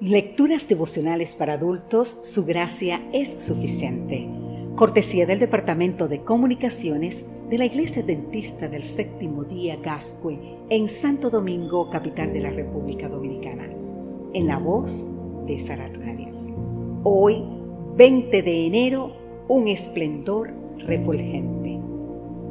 Lecturas 0.00 0.68
devocionales 0.68 1.34
para 1.34 1.54
adultos, 1.54 2.18
su 2.22 2.44
gracia 2.44 3.02
es 3.12 3.34
suficiente. 3.42 4.28
Cortesía 4.76 5.26
del 5.26 5.40
Departamento 5.40 6.06
de 6.06 6.22
Comunicaciones 6.22 7.26
de 7.50 7.58
la 7.58 7.64
Iglesia 7.64 8.04
Dentista 8.04 8.68
del 8.68 8.84
Séptimo 8.84 9.42
Día 9.42 9.76
Gascue 9.82 10.38
en 10.70 10.88
Santo 10.88 11.30
Domingo, 11.30 11.90
capital 11.90 12.32
de 12.32 12.38
la 12.38 12.50
República 12.50 13.08
Dominicana. 13.08 13.68
En 14.34 14.46
la 14.46 14.58
voz 14.58 15.04
de 15.46 15.58
Sarat 15.58 15.98
Arias. 16.06 16.46
Hoy, 17.02 17.42
20 17.96 18.40
de 18.40 18.66
enero, 18.66 19.16
un 19.48 19.66
esplendor 19.66 20.54
refulgente. 20.78 21.76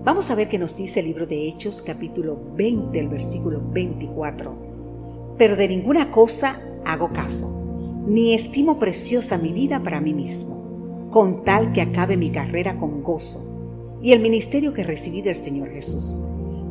Vamos 0.04 0.30
a 0.32 0.36
ver 0.36 0.50
qué 0.50 0.58
nos 0.58 0.76
dice 0.76 1.00
el 1.00 1.06
libro 1.06 1.26
de 1.26 1.48
Hechos, 1.48 1.82
capítulo 1.82 2.38
20, 2.58 3.00
el 3.00 3.08
versículo 3.08 3.62
24. 3.72 5.36
Pero 5.38 5.56
de 5.56 5.70
ninguna 5.70 6.12
cosa 6.12 6.62
hago 6.88 7.12
caso, 7.12 7.54
ni 8.06 8.34
estimo 8.34 8.80
preciosa 8.80 9.38
mi 9.38 9.52
vida 9.52 9.84
para 9.84 10.00
mí 10.00 10.14
mismo, 10.14 11.10
con 11.12 11.44
tal 11.44 11.74
que 11.74 11.82
acabe 11.82 12.16
mi 12.16 12.30
carrera 12.30 12.78
con 12.78 13.04
gozo 13.04 13.98
y 14.02 14.14
el 14.14 14.22
ministerio 14.22 14.74
que 14.74 14.84
recibí 14.84 15.22
del 15.22 15.36
Señor 15.36 15.70
Jesús, 15.70 16.22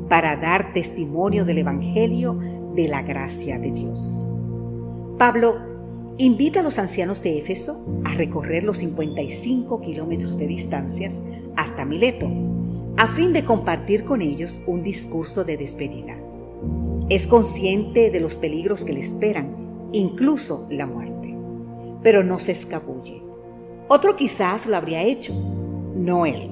para 0.08 0.36
dar 0.36 0.72
testimonio 0.72 1.44
del 1.44 1.58
Evangelio 1.58 2.38
de 2.74 2.88
la 2.88 3.02
gracia 3.02 3.58
de 3.58 3.72
Dios. 3.72 4.24
Pablo 5.18 5.56
invita 6.18 6.60
a 6.60 6.62
los 6.62 6.78
ancianos 6.78 7.22
de 7.22 7.38
Éfeso 7.38 7.84
a 8.04 8.14
recorrer 8.14 8.64
los 8.64 8.78
55 8.78 9.82
kilómetros 9.82 10.38
de 10.38 10.46
distancias 10.46 11.20
hasta 11.56 11.84
Mileto, 11.84 12.30
a 12.96 13.06
fin 13.08 13.34
de 13.34 13.44
compartir 13.44 14.04
con 14.04 14.22
ellos 14.22 14.60
un 14.66 14.82
discurso 14.82 15.44
de 15.44 15.58
despedida. 15.58 16.16
Es 17.10 17.26
consciente 17.26 18.10
de 18.10 18.20
los 18.20 18.34
peligros 18.34 18.84
que 18.84 18.94
le 18.94 19.00
esperan 19.00 19.65
incluso 19.92 20.66
la 20.70 20.86
muerte. 20.86 21.36
Pero 22.02 22.22
no 22.22 22.38
se 22.38 22.52
escabulle. 22.52 23.22
Otro 23.88 24.16
quizás 24.16 24.66
lo 24.66 24.76
habría 24.76 25.02
hecho, 25.02 25.32
no 25.94 26.26
él. 26.26 26.50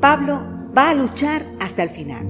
Pablo 0.00 0.42
va 0.76 0.90
a 0.90 0.94
luchar 0.94 1.44
hasta 1.60 1.82
el 1.82 1.90
final, 1.90 2.26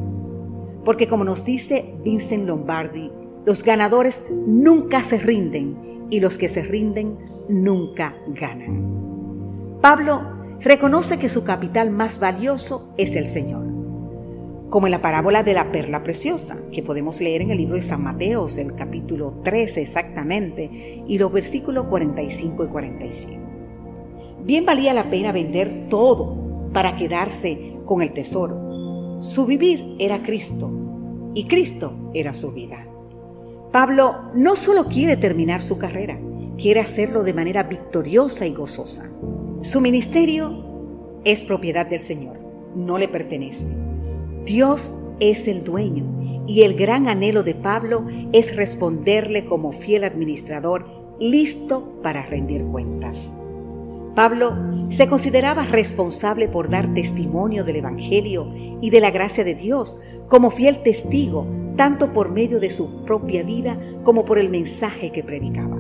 porque 0.85 1.07
como 1.07 1.25
nos 1.25 1.45
dice 1.45 1.95
Vincent 2.05 2.47
Lombardi, 2.47 3.11
los 3.47 3.63
ganadores 3.63 4.25
nunca 4.31 5.05
se 5.05 5.19
rinden 5.19 6.09
y 6.11 6.21
los 6.21 6.37
que 6.37 6.49
se 6.49 6.63
rinden 6.63 7.19
nunca 7.49 8.17
ganan. 8.27 9.79
Pablo 9.81 10.23
reconoce 10.61 11.19
que 11.19 11.29
su 11.29 11.45
capital 11.45 11.91
más 11.91 12.19
valioso 12.19 12.93
es 12.99 13.15
el 13.15 13.27
Señor 13.27 13.70
como 14.71 14.87
en 14.87 14.93
la 14.93 15.03
parábola 15.03 15.43
de 15.43 15.53
la 15.53 15.73
perla 15.73 16.05
preciosa, 16.05 16.57
que 16.73 16.83
podemos 16.83 17.21
leer 17.21 17.43
en 17.43 17.51
el 17.51 17.59
libro 17.59 17.75
de 17.75 17.83
San 17.83 18.03
Mateo, 18.03 18.47
el 18.57 18.75
capítulo 18.77 19.35
13 19.43 19.83
exactamente, 19.83 20.71
y 21.07 21.19
los 21.19 21.33
versículos 21.33 21.87
45 21.87 22.65
y 22.65 22.69
46. 22.69 23.39
Bien 24.45 24.65
valía 24.65 24.95
la 24.95 25.11
pena 25.11 25.33
vender 25.33 25.89
todo 25.91 26.71
para 26.73 26.97
quedarse 26.97 27.79
con 27.85 28.01
el 28.01 28.13
tesoro. 28.13 29.19
Su 29.21 29.45
vivir 29.45 29.97
era 29.99 30.23
Cristo 30.23 30.71
y 31.35 31.49
Cristo 31.49 31.93
era 32.15 32.33
su 32.33 32.53
vida. 32.53 32.87
Pablo 33.73 34.31
no 34.35 34.55
solo 34.55 34.87
quiere 34.87 35.17
terminar 35.17 35.63
su 35.63 35.79
carrera, 35.79 36.19
quiere 36.57 36.81
hacerlo 36.81 37.25
de 37.25 37.35
manera 37.35 37.65
victoriosa 37.65 38.47
y 38.47 38.55
gozosa. 38.55 39.11
Su 39.63 39.81
ministerio 39.81 41.21
es 41.25 41.43
propiedad 41.43 41.87
del 41.87 42.01
Señor, 42.01 42.39
no 42.75 42.99
le 42.99 43.09
pertenece. 43.09 43.73
Dios 44.45 44.93
es 45.21 45.49
el 45.49 45.65
dueño 45.65 46.05
y 46.47 46.63
el 46.63 46.75
gran 46.75 47.09
anhelo 47.09 47.43
de 47.43 47.55
Pablo 47.55 48.05
es 48.33 48.57
responderle 48.57 49.45
como 49.45 49.73
fiel 49.73 50.05
administrador 50.05 50.87
listo 51.21 52.01
para 52.03 52.25
rendir 52.25 52.65
cuentas. 52.65 53.33
Pablo 54.15 54.57
se 54.89 55.09
consideraba 55.09 55.65
responsable 55.65 56.49
por 56.49 56.69
dar 56.69 56.93
testimonio 56.95 57.63
del 57.65 57.77
Evangelio 57.77 58.51
y 58.81 58.91
de 58.91 59.01
la 59.01 59.11
gracia 59.11 59.45
de 59.45 59.55
Dios 59.55 59.99
como 60.29 60.51
fiel 60.51 60.83
testigo, 60.83 61.47
tanto 61.77 62.13
por 62.13 62.31
medio 62.31 62.59
de 62.59 62.71
su 62.71 63.05
propia 63.05 63.43
vida 63.43 63.79
como 64.03 64.25
por 64.25 64.39
el 64.39 64.49
mensaje 64.49 65.13
que 65.13 65.23
predicaba. 65.23 65.79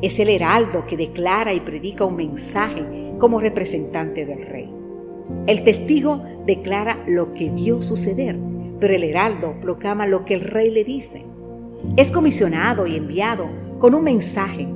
Es 0.00 0.18
el 0.20 0.30
heraldo 0.30 0.86
que 0.86 0.96
declara 0.96 1.52
y 1.52 1.60
predica 1.60 2.04
un 2.04 2.16
mensaje 2.16 3.14
como 3.18 3.40
representante 3.40 4.24
del 4.24 4.46
rey. 4.46 4.83
El 5.46 5.62
testigo 5.64 6.22
declara 6.46 7.04
lo 7.06 7.34
que 7.34 7.50
vio 7.50 7.82
suceder, 7.82 8.38
pero 8.80 8.94
el 8.94 9.04
heraldo 9.04 9.54
proclama 9.60 10.06
lo 10.06 10.24
que 10.24 10.34
el 10.34 10.40
rey 10.40 10.70
le 10.70 10.84
dice. 10.84 11.24
Es 11.96 12.10
comisionado 12.10 12.86
y 12.86 12.96
enviado 12.96 13.46
con 13.78 13.94
un 13.94 14.04
mensaje. 14.04 14.66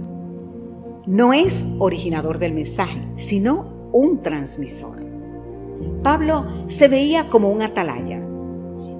No 1.06 1.32
es 1.32 1.64
originador 1.78 2.38
del 2.38 2.52
mensaje, 2.52 3.00
sino 3.16 3.90
un 3.92 4.20
transmisor. 4.22 4.98
Pablo 6.02 6.44
se 6.68 6.88
veía 6.88 7.28
como 7.28 7.50
un 7.50 7.62
atalaya. 7.62 8.24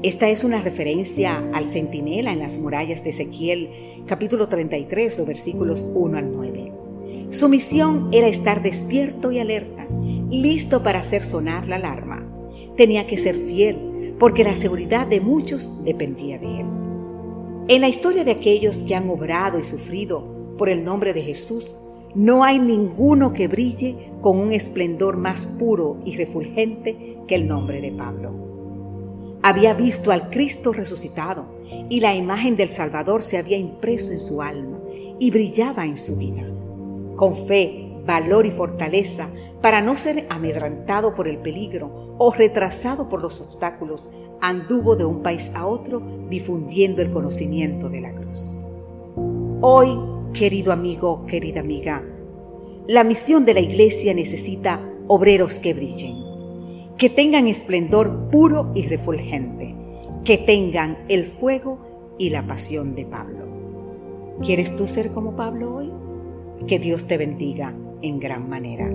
Esta 0.02 0.28
es 0.28 0.44
una 0.44 0.62
referencia 0.62 1.42
al 1.52 1.64
centinela 1.64 2.32
en 2.32 2.38
las 2.38 2.56
murallas 2.56 3.04
de 3.04 3.10
Ezequiel, 3.10 3.70
capítulo 4.06 4.48
33, 4.48 5.18
los 5.18 5.26
versículos 5.26 5.84
1 5.94 6.18
al 6.18 6.32
9. 6.32 6.72
Su 7.30 7.48
misión 7.48 8.08
era 8.12 8.28
estar 8.28 8.62
despierto 8.62 9.32
y 9.32 9.38
alerta, 9.38 9.86
listo 10.30 10.82
para 10.82 11.00
hacer 11.00 11.24
sonar 11.24 11.66
la 11.68 11.76
alarma. 11.76 12.26
Tenía 12.76 13.06
que 13.06 13.18
ser 13.18 13.34
fiel, 13.34 14.14
porque 14.18 14.44
la 14.44 14.54
seguridad 14.54 15.06
de 15.06 15.20
muchos 15.20 15.84
dependía 15.84 16.38
de 16.38 16.60
él. 16.60 16.66
En 17.68 17.80
la 17.80 17.88
historia 17.88 18.24
de 18.24 18.32
aquellos 18.32 18.78
que 18.78 18.94
han 18.94 19.08
obrado 19.10 19.58
y 19.58 19.62
sufrido 19.62 20.56
por 20.56 20.68
el 20.68 20.84
nombre 20.84 21.12
de 21.12 21.22
Jesús, 21.22 21.74
no 22.14 22.42
hay 22.42 22.58
ninguno 22.58 23.32
que 23.32 23.48
brille 23.48 24.12
con 24.20 24.38
un 24.38 24.52
esplendor 24.52 25.16
más 25.16 25.46
puro 25.46 25.98
y 26.04 26.16
refulgente 26.16 27.18
que 27.26 27.34
el 27.34 27.46
nombre 27.46 27.80
de 27.80 27.92
Pablo. 27.92 29.38
Había 29.42 29.74
visto 29.74 30.10
al 30.10 30.30
Cristo 30.30 30.72
resucitado 30.72 31.46
y 31.88 32.00
la 32.00 32.14
imagen 32.14 32.56
del 32.56 32.70
Salvador 32.70 33.22
se 33.22 33.36
había 33.36 33.58
impreso 33.58 34.12
en 34.12 34.18
su 34.18 34.42
alma 34.42 34.78
y 35.18 35.30
brillaba 35.30 35.84
en 35.84 35.96
su 35.96 36.16
vida 36.16 36.48
con 37.18 37.34
fe, 37.48 37.87
valor 38.08 38.46
y 38.46 38.50
fortaleza 38.50 39.28
para 39.60 39.82
no 39.82 39.94
ser 39.94 40.26
amedrantado 40.30 41.14
por 41.14 41.28
el 41.28 41.38
peligro 41.38 42.16
o 42.16 42.32
retrasado 42.32 43.10
por 43.10 43.20
los 43.20 43.42
obstáculos, 43.42 44.08
anduvo 44.40 44.96
de 44.96 45.04
un 45.04 45.22
país 45.22 45.52
a 45.54 45.66
otro 45.66 46.02
difundiendo 46.30 47.02
el 47.02 47.10
conocimiento 47.10 47.90
de 47.90 48.00
la 48.00 48.14
cruz. 48.14 48.64
Hoy, 49.60 49.90
querido 50.32 50.72
amigo, 50.72 51.26
querida 51.26 51.60
amiga, 51.60 52.02
la 52.86 53.04
misión 53.04 53.44
de 53.44 53.52
la 53.52 53.60
iglesia 53.60 54.14
necesita 54.14 54.80
obreros 55.06 55.58
que 55.58 55.74
brillen, 55.74 56.16
que 56.96 57.10
tengan 57.10 57.46
esplendor 57.46 58.30
puro 58.30 58.72
y 58.74 58.86
refulgente, 58.88 59.76
que 60.24 60.38
tengan 60.38 61.04
el 61.10 61.26
fuego 61.26 62.14
y 62.16 62.30
la 62.30 62.46
pasión 62.46 62.94
de 62.94 63.04
Pablo. 63.04 63.44
¿Quieres 64.42 64.74
tú 64.76 64.86
ser 64.86 65.10
como 65.10 65.36
Pablo 65.36 65.74
hoy? 65.76 65.92
Que 66.66 66.78
Dios 66.78 67.06
te 67.06 67.18
bendiga 67.18 67.74
en 68.02 68.20
gran 68.20 68.48
manera. 68.48 68.88